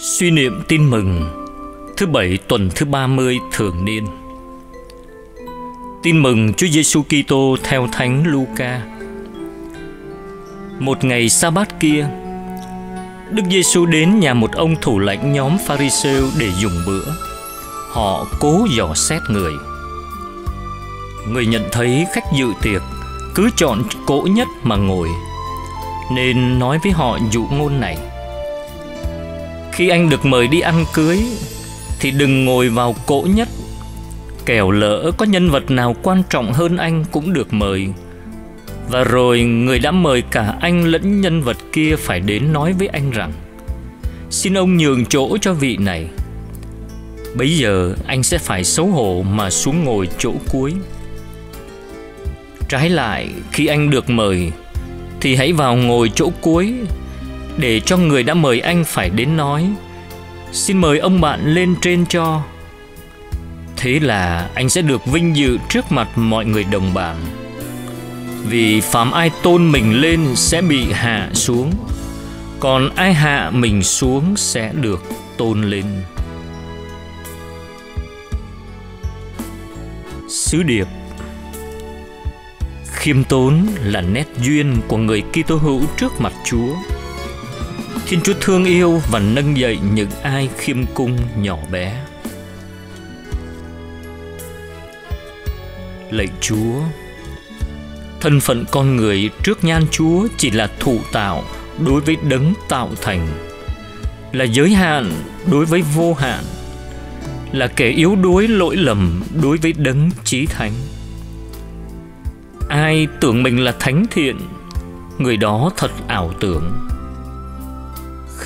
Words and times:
Suy 0.00 0.30
niệm 0.30 0.62
tin 0.68 0.90
mừng 0.90 1.30
Thứ 1.96 2.06
bảy 2.06 2.38
tuần 2.48 2.70
thứ 2.74 2.86
30 2.86 3.38
thường 3.52 3.84
niên 3.84 4.06
Tin 6.02 6.22
mừng 6.22 6.54
Chúa 6.54 6.66
Giêsu 6.66 7.02
Kitô 7.02 7.56
theo 7.62 7.88
Thánh 7.92 8.24
Luca. 8.26 8.82
Một 10.78 11.04
ngày 11.04 11.28
sa 11.28 11.50
bát 11.50 11.80
kia, 11.80 12.08
Đức 13.30 13.42
Giêsu 13.50 13.86
đến 13.86 14.20
nhà 14.20 14.34
một 14.34 14.52
ông 14.52 14.76
thủ 14.80 14.98
lãnh 14.98 15.32
nhóm 15.32 15.56
Pharisêu 15.66 16.26
để 16.38 16.50
dùng 16.60 16.82
bữa. 16.86 17.04
Họ 17.90 18.26
cố 18.40 18.66
dò 18.76 18.94
xét 18.94 19.22
người. 19.28 19.52
Người 21.28 21.46
nhận 21.46 21.62
thấy 21.72 22.06
khách 22.12 22.24
dự 22.38 22.46
tiệc 22.62 22.82
cứ 23.34 23.50
chọn 23.56 23.82
cỗ 24.06 24.28
nhất 24.30 24.48
mà 24.62 24.76
ngồi, 24.76 25.08
nên 26.14 26.58
nói 26.58 26.78
với 26.82 26.92
họ 26.92 27.18
dụ 27.30 27.46
ngôn 27.50 27.80
này: 27.80 27.98
khi 29.78 29.88
anh 29.88 30.10
được 30.10 30.26
mời 30.26 30.48
đi 30.48 30.60
ăn 30.60 30.84
cưới, 30.94 31.18
thì 32.00 32.10
đừng 32.10 32.44
ngồi 32.44 32.68
vào 32.68 32.96
cỗ 33.06 33.26
nhất. 33.34 33.48
Kẻo 34.46 34.70
lỡ 34.70 35.10
có 35.16 35.26
nhân 35.26 35.50
vật 35.50 35.70
nào 35.70 35.96
quan 36.02 36.22
trọng 36.30 36.52
hơn 36.52 36.76
anh 36.76 37.04
cũng 37.10 37.32
được 37.32 37.52
mời. 37.52 37.88
Và 38.88 39.04
rồi 39.04 39.40
người 39.42 39.78
đã 39.78 39.90
mời 39.90 40.22
cả 40.22 40.54
anh 40.60 40.84
lẫn 40.84 41.20
nhân 41.20 41.42
vật 41.42 41.56
kia 41.72 41.96
phải 41.96 42.20
đến 42.20 42.52
nói 42.52 42.72
với 42.72 42.88
anh 42.88 43.10
rằng, 43.10 43.32
xin 44.30 44.58
ông 44.58 44.76
nhường 44.76 45.06
chỗ 45.06 45.38
cho 45.40 45.52
vị 45.52 45.76
này. 45.76 46.06
Bấy 47.34 47.56
giờ 47.56 47.94
anh 48.06 48.22
sẽ 48.22 48.38
phải 48.38 48.64
xấu 48.64 48.86
hổ 48.86 49.24
mà 49.30 49.50
xuống 49.50 49.84
ngồi 49.84 50.08
chỗ 50.18 50.32
cuối. 50.52 50.74
Trái 52.68 52.90
lại, 52.90 53.28
khi 53.52 53.66
anh 53.66 53.90
được 53.90 54.10
mời, 54.10 54.52
thì 55.20 55.34
hãy 55.34 55.52
vào 55.52 55.76
ngồi 55.76 56.10
chỗ 56.14 56.30
cuối 56.40 56.74
để 57.58 57.80
cho 57.80 57.96
người 57.96 58.22
đã 58.22 58.34
mời 58.34 58.60
anh 58.60 58.84
phải 58.84 59.10
đến 59.10 59.36
nói 59.36 59.70
xin 60.52 60.78
mời 60.78 60.98
ông 60.98 61.20
bạn 61.20 61.54
lên 61.54 61.74
trên 61.80 62.06
cho 62.06 62.42
thế 63.76 64.00
là 64.00 64.50
anh 64.54 64.68
sẽ 64.68 64.82
được 64.82 65.06
vinh 65.06 65.36
dự 65.36 65.58
trước 65.68 65.92
mặt 65.92 66.08
mọi 66.16 66.44
người 66.44 66.64
đồng 66.64 66.94
bạn. 66.94 67.16
vì 68.48 68.80
phạm 68.80 69.12
ai 69.12 69.30
tôn 69.42 69.72
mình 69.72 70.00
lên 70.00 70.36
sẽ 70.36 70.62
bị 70.62 70.92
hạ 70.92 71.30
xuống, 71.32 71.72
còn 72.60 72.90
ai 72.96 73.14
hạ 73.14 73.50
mình 73.54 73.82
xuống 73.82 74.36
sẽ 74.36 74.72
được 74.72 75.02
tôn 75.36 75.62
lên 75.62 75.84
sứ 80.28 80.62
điệp 80.62 80.86
khiêm 82.92 83.24
tốn 83.24 83.66
là 83.82 84.00
nét 84.00 84.24
duyên 84.42 84.76
của 84.88 84.96
người 84.96 85.22
Kitô 85.32 85.56
hữu 85.56 85.80
trước 85.96 86.20
mặt 86.20 86.32
Chúa 86.44 86.74
xin 88.08 88.20
Chúa 88.20 88.34
thương 88.40 88.64
yêu 88.64 89.00
và 89.10 89.18
nâng 89.18 89.56
dậy 89.56 89.78
những 89.94 90.10
ai 90.22 90.48
khiêm 90.56 90.76
cung 90.94 91.18
nhỏ 91.36 91.58
bé. 91.72 92.04
Lạy 96.10 96.28
Chúa, 96.40 96.80
thân 98.20 98.40
phận 98.40 98.64
con 98.70 98.96
người 98.96 99.30
trước 99.42 99.64
nhan 99.64 99.82
Chúa 99.90 100.26
chỉ 100.36 100.50
là 100.50 100.68
thụ 100.80 100.98
tạo 101.12 101.44
đối 101.86 102.00
với 102.00 102.16
đấng 102.28 102.54
tạo 102.68 102.90
thành, 103.02 103.28
là 104.32 104.44
giới 104.44 104.70
hạn 104.70 105.12
đối 105.50 105.64
với 105.64 105.82
vô 105.82 106.14
hạn, 106.14 106.44
là 107.52 107.66
kẻ 107.66 107.88
yếu 107.88 108.16
đuối 108.16 108.48
lỗi 108.48 108.76
lầm 108.76 109.22
đối 109.42 109.56
với 109.56 109.72
đấng 109.72 110.10
chí 110.24 110.46
thánh. 110.46 110.72
Ai 112.68 113.06
tưởng 113.20 113.42
mình 113.42 113.64
là 113.64 113.72
thánh 113.80 114.04
thiện, 114.10 114.38
người 115.18 115.36
đó 115.36 115.70
thật 115.76 115.90
ảo 116.06 116.32
tưởng. 116.40 116.88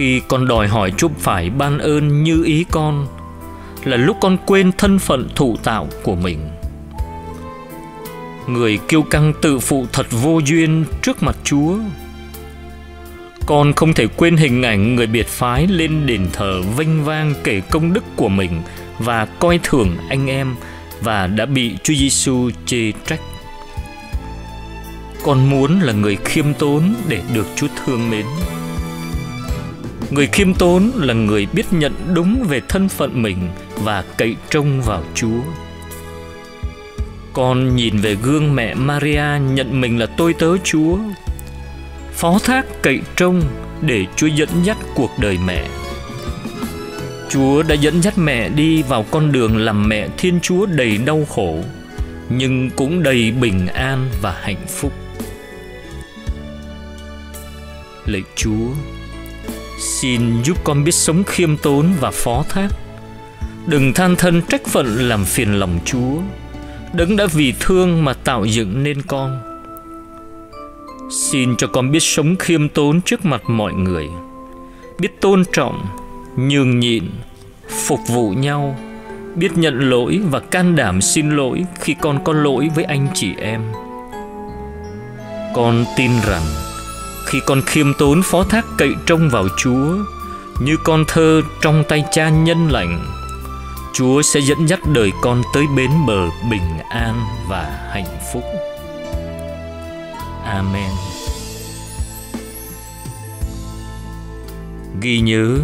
Khi 0.00 0.22
con 0.28 0.48
đòi 0.48 0.68
hỏi 0.68 0.92
Chúa 0.96 1.08
phải 1.18 1.50
ban 1.50 1.78
ơn 1.78 2.22
như 2.22 2.44
ý 2.44 2.64
con, 2.70 3.06
là 3.84 3.96
lúc 3.96 4.16
con 4.20 4.36
quên 4.46 4.72
thân 4.78 4.98
phận 4.98 5.28
thụ 5.34 5.56
tạo 5.56 5.88
của 6.02 6.14
mình 6.14 6.38
người 8.46 8.78
kiêu 8.88 9.02
căng 9.02 9.32
tự 9.42 9.58
phụ 9.58 9.86
thật 9.92 10.06
vô 10.10 10.40
duyên 10.44 10.84
trước 11.02 11.22
mặt 11.22 11.36
Chúa. 11.44 11.78
Con 13.46 13.72
không 13.72 13.94
thể 13.94 14.06
quên 14.06 14.36
hình 14.36 14.62
ảnh 14.62 14.96
người 14.96 15.06
biệt 15.06 15.28
phái 15.28 15.66
lên 15.66 16.06
đền 16.06 16.26
thờ 16.32 16.62
vênh 16.76 17.04
vang 17.04 17.34
kể 17.44 17.60
công 17.70 17.92
đức 17.92 18.04
của 18.16 18.28
mình 18.28 18.62
và 18.98 19.24
coi 19.24 19.60
thường 19.62 19.96
anh 20.08 20.26
em 20.26 20.54
và 21.00 21.26
đã 21.26 21.46
bị 21.46 21.76
Chúa 21.82 21.94
Giêsu 21.94 22.50
chê 22.66 22.92
trách. 23.06 23.20
Con 25.24 25.50
muốn 25.50 25.80
là 25.80 25.92
người 25.92 26.16
khiêm 26.16 26.54
tốn 26.54 26.94
để 27.08 27.22
được 27.34 27.46
Chúa 27.56 27.68
thương 27.84 28.10
mến. 28.10 28.26
Người 30.10 30.26
khiêm 30.26 30.54
tốn 30.54 30.90
là 30.94 31.14
người 31.14 31.46
biết 31.52 31.66
nhận 31.70 31.92
đúng 32.14 32.44
về 32.48 32.60
thân 32.68 32.88
phận 32.88 33.22
mình 33.22 33.48
và 33.74 34.04
cậy 34.18 34.36
trông 34.50 34.82
vào 34.82 35.04
Chúa. 35.14 35.40
Con 37.32 37.76
nhìn 37.76 37.96
về 37.96 38.16
gương 38.22 38.54
mẹ 38.54 38.74
Maria 38.74 39.24
nhận 39.50 39.80
mình 39.80 39.98
là 39.98 40.06
tôi 40.06 40.34
tớ 40.34 40.56
Chúa. 40.64 40.98
Phó 42.12 42.38
thác 42.38 42.66
cậy 42.82 43.00
trông 43.16 43.42
để 43.80 44.06
Chúa 44.16 44.26
dẫn 44.26 44.48
dắt 44.64 44.76
cuộc 44.94 45.10
đời 45.18 45.38
mẹ. 45.46 45.68
Chúa 47.28 47.62
đã 47.62 47.74
dẫn 47.74 48.02
dắt 48.02 48.18
mẹ 48.18 48.48
đi 48.48 48.82
vào 48.82 49.04
con 49.10 49.32
đường 49.32 49.56
làm 49.56 49.88
mẹ 49.88 50.08
Thiên 50.18 50.40
Chúa 50.42 50.66
đầy 50.66 50.98
đau 50.98 51.26
khổ, 51.28 51.58
Nhưng 52.28 52.70
cũng 52.70 53.02
đầy 53.02 53.30
bình 53.30 53.66
an 53.66 54.08
và 54.22 54.40
hạnh 54.42 54.66
phúc. 54.68 54.92
Lạy 58.06 58.22
Chúa 58.36 58.66
Xin 59.80 60.42
giúp 60.42 60.56
con 60.64 60.84
biết 60.84 60.94
sống 60.94 61.24
khiêm 61.24 61.56
tốn 61.56 61.86
và 62.00 62.10
phó 62.10 62.44
thác. 62.48 62.68
Đừng 63.66 63.92
than 63.92 64.16
thân 64.16 64.42
trách 64.42 64.66
phận 64.66 65.08
làm 65.08 65.24
phiền 65.24 65.54
lòng 65.54 65.78
Chúa. 65.84 66.20
Đấng 66.92 67.16
đã 67.16 67.26
vì 67.32 67.54
thương 67.60 68.04
mà 68.04 68.14
tạo 68.14 68.44
dựng 68.44 68.82
nên 68.82 69.02
con. 69.02 69.40
Xin 71.10 71.56
cho 71.56 71.66
con 71.66 71.90
biết 71.90 72.02
sống 72.02 72.36
khiêm 72.36 72.68
tốn 72.68 73.00
trước 73.00 73.24
mặt 73.24 73.42
mọi 73.46 73.72
người. 73.72 74.08
Biết 74.98 75.20
tôn 75.20 75.44
trọng, 75.52 75.86
nhường 76.36 76.80
nhịn, 76.80 77.04
phục 77.68 78.00
vụ 78.08 78.30
nhau. 78.30 78.78
Biết 79.34 79.58
nhận 79.58 79.90
lỗi 79.90 80.20
và 80.30 80.40
can 80.40 80.76
đảm 80.76 81.00
xin 81.00 81.30
lỗi 81.30 81.64
khi 81.80 81.94
con 82.00 82.24
có 82.24 82.32
lỗi 82.32 82.68
với 82.74 82.84
anh 82.84 83.06
chị 83.14 83.34
em. 83.38 83.62
Con 85.54 85.84
tin 85.96 86.10
rằng 86.26 86.69
khi 87.30 87.40
con 87.46 87.62
khiêm 87.66 87.94
tốn 87.94 88.22
phó 88.22 88.44
thác 88.44 88.64
cậy 88.78 88.94
trông 89.06 89.28
vào 89.30 89.48
Chúa 89.56 89.96
Như 90.60 90.76
con 90.84 91.04
thơ 91.08 91.42
trong 91.60 91.84
tay 91.88 92.04
cha 92.12 92.28
nhân 92.28 92.68
lành 92.70 93.20
Chúa 93.92 94.22
sẽ 94.22 94.40
dẫn 94.40 94.66
dắt 94.68 94.80
đời 94.92 95.12
con 95.20 95.42
tới 95.54 95.66
bến 95.76 95.90
bờ 96.06 96.28
bình 96.50 96.78
an 96.88 97.24
và 97.48 97.88
hạnh 97.90 98.18
phúc. 98.32 98.44
Amen. 100.44 100.90
Ghi 105.00 105.20
nhớ, 105.20 105.58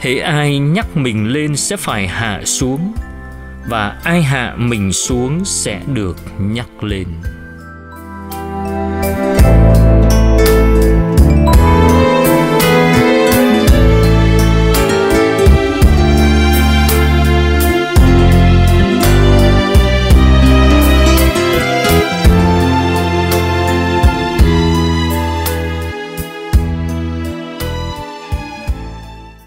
hễ 0.00 0.18
ai 0.18 0.58
nhắc 0.58 0.96
mình 0.96 1.28
lên 1.28 1.56
sẽ 1.56 1.76
phải 1.76 2.08
hạ 2.08 2.40
xuống 2.44 2.92
và 3.68 4.00
ai 4.04 4.22
hạ 4.22 4.54
mình 4.58 4.92
xuống 4.92 5.44
sẽ 5.44 5.80
được 5.86 6.16
nhắc 6.38 6.84
lên. 6.84 7.06